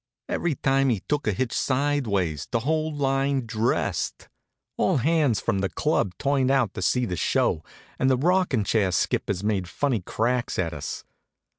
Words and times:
Every 0.27 0.55
time 0.55 0.89
he 0.89 1.01
took 1.01 1.27
a 1.27 1.31
hitch 1.31 1.53
sideways 1.53 2.47
the 2.49 2.61
whole 2.61 2.91
line 2.91 3.45
dressed. 3.45 4.29
All 4.75 4.97
hands 4.97 5.39
from 5.39 5.59
the 5.59 5.69
club 5.69 6.13
turned 6.17 6.49
out 6.49 6.73
to 6.73 6.81
see 6.81 7.05
the 7.05 7.15
show, 7.15 7.63
and 7.99 8.09
the 8.09 8.17
rockin' 8.17 8.63
chair 8.63 8.91
skippers 8.91 9.43
made 9.43 9.67
funny 9.69 9.99
cracks 10.01 10.57
at 10.57 10.73
us. 10.73 11.03